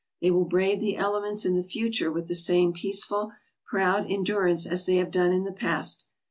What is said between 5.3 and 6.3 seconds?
in the past.